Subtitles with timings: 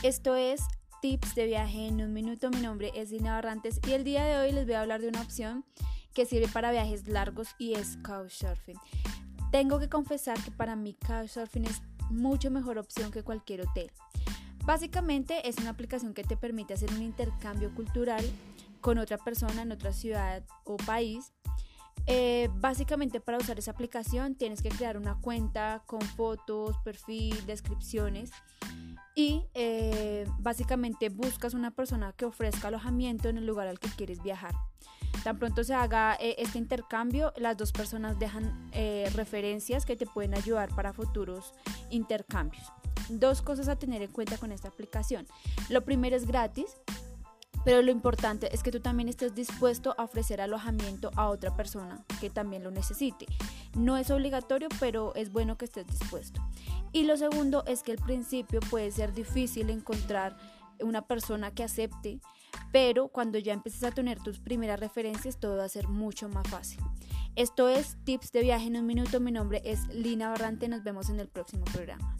[0.02, 0.62] Esto es
[1.02, 2.50] Tips de viaje en un minuto.
[2.50, 5.08] Mi nombre es Dina Barrantes y el día de hoy les voy a hablar de
[5.08, 5.64] una opción
[6.14, 8.78] que sirve para viajes largos y es Couchsurfing.
[9.52, 13.90] Tengo que confesar que para mí Couchsurfing es mucho mejor opción que cualquier hotel.
[14.64, 18.24] Básicamente es una aplicación que te permite hacer un intercambio cultural
[18.80, 21.32] con otra persona en otra ciudad o país
[22.06, 28.30] eh, básicamente para usar esa aplicación tienes que crear una cuenta con fotos, perfil, descripciones
[29.14, 29.44] y
[30.42, 34.54] básicamente buscas una persona que ofrezca alojamiento en el lugar al que quieres viajar.
[35.24, 38.70] Tan pronto se haga eh, este intercambio, las dos personas dejan
[39.14, 41.52] referencias que te pueden ayudar para futuros
[41.90, 42.72] intercambios.
[43.08, 45.26] Dos cosas a tener en cuenta con esta aplicación.
[45.68, 46.76] Lo primero es gratis,
[47.64, 52.04] pero lo importante es que tú también estés dispuesto a ofrecer alojamiento a otra persona
[52.20, 53.26] que también lo necesite.
[53.74, 56.40] No es obligatorio, pero es bueno que estés dispuesto.
[56.92, 60.36] Y lo segundo es que al principio puede ser difícil encontrar
[60.80, 62.20] una persona que acepte,
[62.72, 66.48] pero cuando ya empieces a tener tus primeras referencias todo va a ser mucho más
[66.48, 66.80] fácil.
[67.36, 69.20] Esto es Tips de viaje en un minuto.
[69.20, 70.68] Mi nombre es Lina Barrante.
[70.68, 72.16] Nos vemos en el próximo programa.